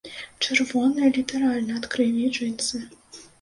Чырвоныя 0.45 1.09
літаральна 1.17 1.77
ад 1.81 1.85
крыві 1.97 2.25
джынсы. 2.39 2.83